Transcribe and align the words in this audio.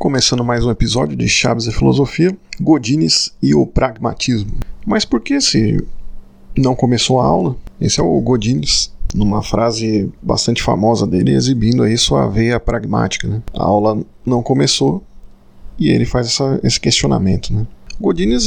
Começando 0.00 0.42
mais 0.42 0.64
um 0.64 0.70
episódio 0.70 1.14
de 1.14 1.28
Chaves 1.28 1.66
e 1.66 1.72
Filosofia, 1.72 2.34
Godines 2.58 3.34
e 3.42 3.54
o 3.54 3.66
Pragmatismo. 3.66 4.52
Mas 4.86 5.04
por 5.04 5.20
que 5.20 5.38
se 5.42 5.76
não 6.56 6.74
começou 6.74 7.20
a 7.20 7.26
aula? 7.26 7.54
Esse 7.78 8.00
é 8.00 8.02
o 8.02 8.18
Godines, 8.18 8.90
numa 9.14 9.42
frase 9.42 10.10
bastante 10.22 10.62
famosa 10.62 11.06
dele, 11.06 11.34
exibindo 11.34 11.82
aí 11.82 11.98
sua 11.98 12.26
veia 12.28 12.58
pragmática. 12.58 13.28
Né? 13.28 13.42
A 13.52 13.62
aula 13.62 14.02
não 14.24 14.42
começou 14.42 15.02
e 15.78 15.90
ele 15.90 16.06
faz 16.06 16.28
essa, 16.28 16.58
esse 16.64 16.80
questionamento. 16.80 17.52
Né? 17.52 17.66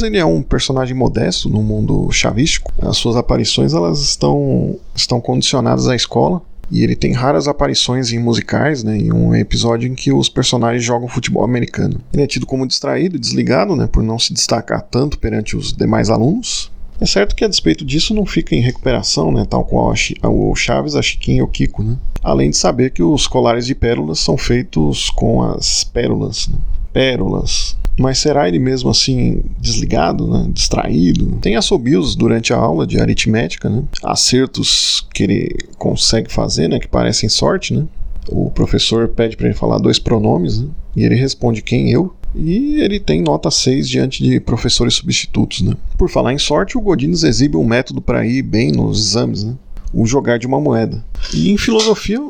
Ele 0.02 0.18
é 0.18 0.24
um 0.24 0.42
personagem 0.42 0.96
modesto 0.96 1.48
no 1.48 1.62
mundo 1.62 2.10
chavístico. 2.10 2.72
As 2.82 2.96
suas 2.96 3.14
aparições 3.14 3.72
elas 3.72 4.00
estão, 4.00 4.76
estão 4.92 5.20
condicionadas 5.20 5.86
à 5.86 5.94
escola 5.94 6.42
e 6.70 6.82
ele 6.82 6.96
tem 6.96 7.12
raras 7.12 7.48
aparições 7.48 8.12
em 8.12 8.18
musicais, 8.18 8.82
né, 8.82 8.96
em 8.96 9.12
um 9.12 9.34
episódio 9.34 9.88
em 9.88 9.94
que 9.94 10.12
os 10.12 10.28
personagens 10.28 10.82
jogam 10.82 11.08
futebol 11.08 11.44
americano. 11.44 12.00
Ele 12.12 12.22
é 12.22 12.26
tido 12.26 12.46
como 12.46 12.66
distraído, 12.66 13.18
desligado, 13.18 13.76
né, 13.76 13.86
por 13.86 14.02
não 14.02 14.18
se 14.18 14.32
destacar 14.32 14.82
tanto 14.82 15.18
perante 15.18 15.56
os 15.56 15.72
demais 15.72 16.10
alunos. 16.10 16.72
É 17.00 17.06
certo 17.06 17.34
que 17.34 17.44
a 17.44 17.48
despeito 17.48 17.84
disso 17.84 18.14
não 18.14 18.24
fica 18.24 18.54
em 18.54 18.60
recuperação, 18.60 19.32
né, 19.32 19.44
tal 19.48 19.64
qual 19.64 19.92
o 20.22 20.54
Chaves, 20.54 20.94
a 20.94 21.02
Chiquinha 21.02 21.38
e 21.38 21.42
o 21.42 21.48
Kiko, 21.48 21.82
né? 21.82 21.96
Além 22.22 22.50
de 22.50 22.56
saber 22.56 22.90
que 22.90 23.02
os 23.02 23.26
colares 23.26 23.66
de 23.66 23.74
pérolas 23.74 24.20
são 24.20 24.38
feitos 24.38 25.10
com 25.10 25.42
as 25.42 25.82
pérolas, 25.82 26.48
né? 26.48 26.56
Pérolas, 26.94 27.76
mas 27.98 28.18
será 28.18 28.48
ele 28.48 28.58
mesmo 28.58 28.88
assim 28.88 29.42
desligado, 29.60 30.26
né? 30.26 30.48
distraído? 30.52 31.38
Tem 31.40 31.56
assobios 31.56 32.16
durante 32.16 32.52
a 32.52 32.56
aula 32.56 32.86
de 32.86 33.00
aritmética, 33.00 33.68
né? 33.68 33.82
acertos 34.02 35.06
que 35.12 35.24
ele 35.24 35.56
consegue 35.76 36.32
fazer, 36.32 36.68
né? 36.68 36.78
que 36.78 36.88
parecem 36.88 37.28
sorte. 37.28 37.74
Né? 37.74 37.84
O 38.28 38.50
professor 38.50 39.08
pede 39.08 39.36
para 39.36 39.46
ele 39.46 39.56
falar 39.56 39.78
dois 39.78 39.98
pronomes 39.98 40.60
né? 40.60 40.68
e 40.96 41.04
ele 41.04 41.14
responde 41.14 41.62
quem 41.62 41.90
eu. 41.90 42.14
E 42.34 42.80
ele 42.80 42.98
tem 42.98 43.22
nota 43.22 43.48
6 43.48 43.88
diante 43.88 44.22
de 44.22 44.40
professores 44.40 44.94
substitutos. 44.94 45.60
Né? 45.60 45.74
Por 45.96 46.10
falar 46.10 46.32
em 46.32 46.38
sorte, 46.38 46.76
o 46.76 46.80
Godines 46.80 47.22
exibe 47.22 47.56
um 47.56 47.64
método 47.64 48.00
para 48.00 48.26
ir 48.26 48.42
bem 48.42 48.72
nos 48.72 48.98
exames. 48.98 49.44
Né? 49.44 49.54
O 49.92 50.04
jogar 50.04 50.40
de 50.40 50.46
uma 50.46 50.60
moeda. 50.60 51.04
E 51.32 51.52
em 51.52 51.56
filosofia, 51.56 52.20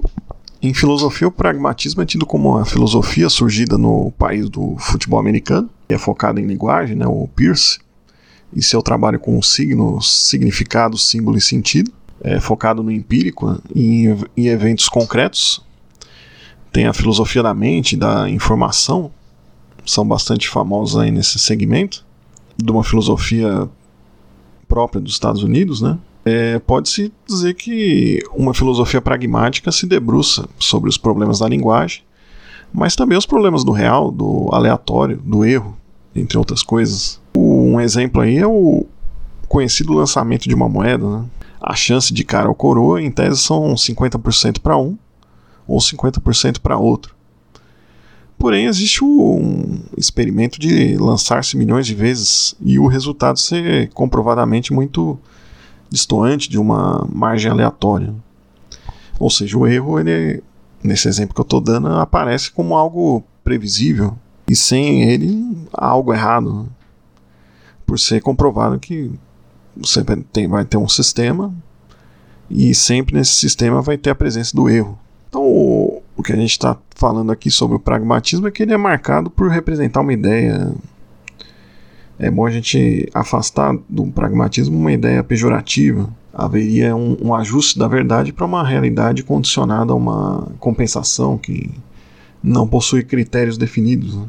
em 0.66 0.72
filosofia, 0.72 1.28
o 1.28 1.32
pragmatismo 1.32 2.02
é 2.02 2.06
tido 2.06 2.24
como 2.24 2.50
uma 2.50 2.64
filosofia 2.64 3.28
surgida 3.28 3.76
no 3.76 4.10
país 4.12 4.48
do 4.48 4.76
futebol 4.78 5.18
americano, 5.20 5.68
é 5.88 5.98
focada 5.98 6.40
em 6.40 6.46
linguagem, 6.46 6.96
né, 6.96 7.06
o 7.06 7.28
Pierce, 7.28 7.78
e 8.54 8.62
seu 8.62 8.82
trabalho 8.82 9.18
com 9.18 9.40
signos, 9.42 10.28
significado, 10.28 10.96
símbolo 10.96 11.36
e 11.36 11.40
sentido, 11.40 11.92
é 12.20 12.40
focado 12.40 12.82
no 12.82 12.90
empírico 12.90 13.60
e 13.74 14.06
em, 14.06 14.18
em 14.36 14.46
eventos 14.46 14.88
concretos. 14.88 15.60
Tem 16.72 16.86
a 16.86 16.92
filosofia 16.92 17.42
da 17.42 17.52
mente, 17.52 17.96
da 17.96 18.28
informação, 18.30 19.10
são 19.84 20.06
bastante 20.06 20.48
famosos 20.48 20.98
aí 20.98 21.10
nesse 21.10 21.38
segmento, 21.38 22.04
de 22.56 22.70
uma 22.70 22.82
filosofia 22.82 23.68
própria 24.66 25.00
dos 25.00 25.12
Estados 25.12 25.42
Unidos, 25.42 25.82
né? 25.82 25.98
É, 26.24 26.58
pode-se 26.58 27.12
dizer 27.26 27.54
que 27.54 28.20
uma 28.34 28.54
filosofia 28.54 29.00
pragmática 29.00 29.70
se 29.70 29.86
debruça 29.86 30.48
sobre 30.58 30.88
os 30.88 30.96
problemas 30.96 31.40
da 31.40 31.48
linguagem, 31.48 32.02
mas 32.72 32.96
também 32.96 33.16
os 33.16 33.26
problemas 33.26 33.62
do 33.62 33.72
real, 33.72 34.10
do 34.10 34.48
aleatório, 34.52 35.18
do 35.18 35.44
erro, 35.44 35.76
entre 36.14 36.38
outras 36.38 36.62
coisas. 36.62 37.20
Um 37.36 37.80
exemplo 37.80 38.22
aí 38.22 38.38
é 38.38 38.46
o 38.46 38.86
conhecido 39.48 39.92
lançamento 39.92 40.48
de 40.48 40.54
uma 40.54 40.68
moeda. 40.68 41.08
Né? 41.08 41.24
A 41.60 41.74
chance 41.74 42.12
de 42.12 42.24
cara 42.24 42.48
ou 42.48 42.54
coroa, 42.54 43.00
em 43.00 43.10
tese, 43.10 43.38
são 43.38 43.74
50% 43.74 44.60
para 44.60 44.76
um 44.76 44.96
ou 45.66 45.78
50% 45.78 46.58
para 46.60 46.76
outro. 46.76 47.14
Porém, 48.38 48.66
existe 48.66 49.02
um 49.04 49.80
experimento 49.96 50.58
de 50.58 50.96
lançar-se 50.96 51.56
milhões 51.56 51.86
de 51.86 51.94
vezes 51.94 52.54
e 52.60 52.78
o 52.78 52.86
resultado 52.86 53.38
ser 53.38 53.88
comprovadamente 53.90 54.72
muito 54.72 55.18
distoante 55.90 56.48
de 56.48 56.58
uma 56.58 57.06
margem 57.12 57.50
aleatória. 57.50 58.14
Ou 59.18 59.30
seja, 59.30 59.56
o 59.56 59.66
erro, 59.66 59.98
ele, 59.98 60.42
nesse 60.82 61.08
exemplo 61.08 61.34
que 61.34 61.40
eu 61.40 61.44
estou 61.44 61.60
dando, 61.60 61.88
aparece 61.88 62.50
como 62.50 62.74
algo 62.74 63.22
previsível 63.42 64.16
e 64.48 64.56
sem 64.56 65.02
ele 65.02 65.56
algo 65.72 66.12
errado. 66.12 66.68
Por 67.86 67.98
ser 67.98 68.20
comprovado 68.22 68.78
que 68.78 69.12
você 69.76 70.02
tem, 70.32 70.48
vai 70.48 70.64
ter 70.64 70.76
um 70.76 70.88
sistema 70.88 71.54
e 72.50 72.74
sempre 72.74 73.16
nesse 73.16 73.32
sistema 73.32 73.82
vai 73.82 73.98
ter 73.98 74.10
a 74.10 74.14
presença 74.14 74.56
do 74.56 74.68
erro. 74.68 74.98
Então, 75.28 75.42
o, 75.42 76.02
o 76.16 76.22
que 76.22 76.32
a 76.32 76.36
gente 76.36 76.52
está 76.52 76.76
falando 76.94 77.32
aqui 77.32 77.50
sobre 77.50 77.76
o 77.76 77.80
pragmatismo 77.80 78.46
é 78.46 78.50
que 78.50 78.62
ele 78.62 78.72
é 78.72 78.76
marcado 78.76 79.28
por 79.30 79.48
representar 79.48 80.00
uma 80.00 80.12
ideia 80.12 80.72
é 82.18 82.30
bom 82.30 82.46
a 82.46 82.50
gente 82.50 83.08
afastar 83.12 83.76
do 83.88 84.06
pragmatismo 84.06 84.78
uma 84.78 84.92
ideia 84.92 85.22
pejorativa. 85.22 86.08
Haveria 86.32 86.94
um, 86.94 87.16
um 87.20 87.34
ajuste 87.34 87.78
da 87.78 87.88
verdade 87.88 88.32
para 88.32 88.46
uma 88.46 88.66
realidade 88.66 89.22
condicionada 89.22 89.92
a 89.92 89.96
uma 89.96 90.48
compensação 90.58 91.36
que 91.36 91.70
não 92.42 92.66
possui 92.66 93.02
critérios 93.02 93.56
definidos. 93.56 94.14
Né? 94.16 94.26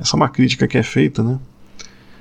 Essa 0.00 0.16
é 0.16 0.18
uma 0.18 0.28
crítica 0.28 0.66
que 0.66 0.78
é 0.78 0.82
feita 0.82 1.22
né, 1.22 1.38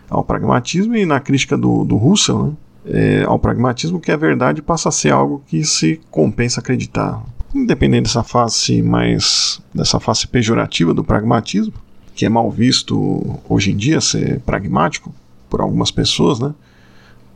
ao 0.10 0.24
pragmatismo 0.24 0.96
e 0.96 1.06
na 1.06 1.20
crítica 1.20 1.58
do, 1.58 1.86
do 1.86 1.96
Russell 1.96 2.48
né, 2.48 2.54
é, 2.86 3.24
ao 3.24 3.38
pragmatismo 3.38 4.00
que 4.00 4.12
a 4.12 4.18
verdade 4.18 4.62
passa 4.62 4.90
a 4.90 4.92
ser 4.92 5.12
algo 5.12 5.44
que 5.48 5.64
se 5.64 6.00
compensa 6.10 6.60
acreditar. 6.60 7.22
Independente 7.54 8.04
dessa 8.04 8.24
face 8.24 8.82
mais 8.82 9.62
dessa 9.74 10.00
face 10.00 10.28
pejorativa 10.28 10.94
do 10.94 11.04
pragmatismo, 11.04 11.74
que 12.20 12.26
é 12.26 12.30
mal 12.30 12.52
visto 12.52 13.40
hoje 13.48 13.72
em 13.72 13.78
dia 13.78 14.02
ser 14.02 14.42
pragmático 14.42 15.16
por 15.50 15.62
algumas 15.62 15.90
pessoas, 15.90 16.38
né? 16.38 16.54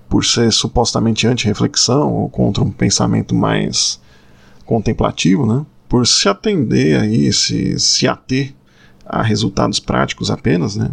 Por 0.09 0.25
ser 0.25 0.51
supostamente 0.51 1.25
anti-reflexão 1.25 2.11
ou 2.11 2.27
contra 2.27 2.61
um 2.61 2.69
pensamento 2.69 3.33
mais 3.33 3.97
contemplativo, 4.65 5.45
né? 5.45 5.65
Por 5.87 6.05
se 6.05 6.27
atender 6.27 6.99
aí, 6.99 7.31
se, 7.31 7.79
se 7.79 8.09
ater 8.09 8.53
a 9.05 9.21
resultados 9.21 9.79
práticos 9.79 10.29
apenas, 10.29 10.75
né? 10.75 10.91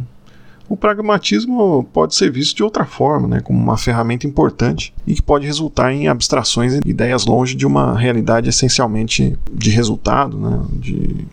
O 0.69 0.77
pragmatismo 0.77 1.83
pode 1.93 2.15
ser 2.15 2.31
visto 2.31 2.59
de 2.59 2.63
outra 2.63 2.85
forma, 2.85 3.27
né, 3.27 3.41
como 3.41 3.59
uma 3.59 3.77
ferramenta 3.77 4.25
importante 4.25 4.95
e 5.05 5.15
que 5.15 5.23
pode 5.23 5.45
resultar 5.45 5.93
em 5.93 6.07
abstrações 6.07 6.75
e 6.75 6.81
ideias 6.89 7.27
longe 7.27 7.57
de 7.57 7.67
uma 7.67 7.99
realidade 7.99 8.49
essencialmente 8.49 9.37
de 9.53 9.71
resultado, 9.71 10.39
né, 10.39 10.65
de 10.75 11.27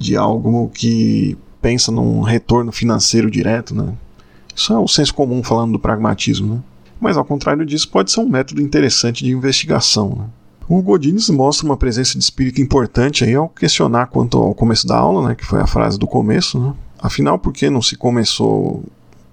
de 0.00 0.16
algo 0.16 0.70
que 0.72 1.36
pensa 1.60 1.92
num 1.92 2.22
retorno 2.22 2.72
financeiro 2.72 3.30
direto, 3.30 3.74
né? 3.74 3.92
Isso 4.56 4.72
é 4.72 4.78
o 4.78 4.88
senso 4.88 5.14
comum 5.14 5.42
falando 5.42 5.72
do 5.72 5.78
pragmatismo, 5.78 6.54
né? 6.54 6.60
Mas 6.98 7.16
ao 7.16 7.24
contrário 7.24 7.64
disso, 7.64 7.88
pode 7.88 8.10
ser 8.10 8.20
um 8.20 8.28
método 8.28 8.60
interessante 8.60 9.24
de 9.24 9.30
investigação. 9.30 10.16
Né? 10.18 10.24
O 10.68 10.82
Godines 10.82 11.28
mostra 11.30 11.66
uma 11.66 11.76
presença 11.76 12.12
de 12.16 12.22
espírito 12.22 12.60
importante 12.60 13.24
aí 13.24 13.34
ao 13.34 13.48
questionar 13.48 14.06
quanto 14.06 14.38
ao 14.38 14.54
começo 14.54 14.86
da 14.86 14.96
aula, 14.96 15.28
né, 15.28 15.34
que 15.34 15.44
foi 15.44 15.60
a 15.60 15.66
frase 15.66 15.98
do 15.98 16.06
começo. 16.06 16.58
Né? 16.58 16.74
Afinal, 16.98 17.38
por 17.38 17.52
que 17.52 17.70
não 17.70 17.80
se 17.80 17.96
começou? 17.96 18.82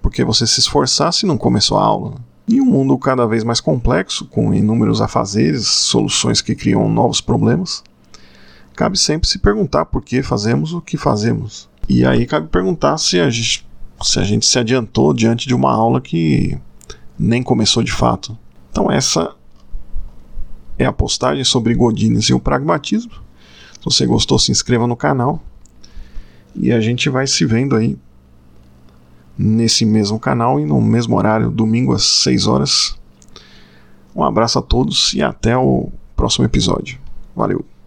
Por 0.00 0.10
que 0.10 0.24
você 0.24 0.46
se 0.46 0.60
esforçasse 0.60 1.24
e 1.24 1.28
não 1.28 1.36
começou 1.36 1.78
a 1.78 1.84
aula? 1.84 2.14
Em 2.48 2.60
um 2.62 2.64
mundo 2.64 2.96
cada 2.96 3.26
vez 3.26 3.44
mais 3.44 3.60
complexo, 3.60 4.24
com 4.24 4.54
inúmeros 4.54 5.02
afazeres, 5.02 5.66
soluções 5.66 6.40
que 6.40 6.54
criam 6.54 6.88
novos 6.88 7.20
problemas, 7.20 7.82
cabe 8.78 8.96
sempre 8.96 9.28
se 9.28 9.40
perguntar 9.40 9.86
por 9.86 10.00
que 10.00 10.22
fazemos 10.22 10.72
o 10.72 10.80
que 10.80 10.96
fazemos. 10.96 11.68
E 11.88 12.06
aí 12.06 12.24
cabe 12.24 12.46
perguntar 12.46 12.96
se 12.96 13.18
a 13.18 13.28
gente 13.28 13.66
se, 14.00 14.20
a 14.20 14.22
gente 14.22 14.46
se 14.46 14.56
adiantou 14.56 15.12
diante 15.12 15.48
de 15.48 15.54
uma 15.54 15.72
aula 15.72 16.00
que 16.00 16.56
nem 17.18 17.42
começou 17.42 17.82
de 17.82 17.90
fato. 17.90 18.38
Então, 18.70 18.88
essa 18.88 19.34
é 20.78 20.86
a 20.86 20.92
postagem 20.92 21.42
sobre 21.42 21.74
Godines 21.74 22.26
e 22.26 22.34
o 22.34 22.38
pragmatismo. 22.38 23.10
Se 23.72 23.84
você 23.84 24.06
gostou, 24.06 24.38
se 24.38 24.52
inscreva 24.52 24.86
no 24.86 24.94
canal. 24.94 25.42
E 26.54 26.70
a 26.70 26.80
gente 26.80 27.10
vai 27.10 27.26
se 27.26 27.44
vendo 27.44 27.74
aí 27.74 27.98
nesse 29.36 29.84
mesmo 29.84 30.20
canal 30.20 30.60
e 30.60 30.64
no 30.64 30.80
mesmo 30.80 31.16
horário, 31.16 31.50
domingo 31.50 31.92
às 31.92 32.04
6 32.04 32.46
horas. 32.46 32.96
Um 34.14 34.22
abraço 34.22 34.56
a 34.60 34.62
todos 34.62 35.14
e 35.14 35.20
até 35.20 35.56
o 35.56 35.90
próximo 36.14 36.44
episódio. 36.44 37.00
Valeu! 37.34 37.68